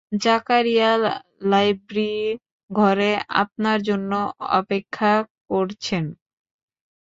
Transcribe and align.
Zakaria 0.21 0.91
library 1.43 2.13
ঘরে 2.69 3.11
আপনার 3.41 3.77
জন্য 3.81 4.11
অপেক্ষা 4.59 5.13
করছেন। 5.49 6.03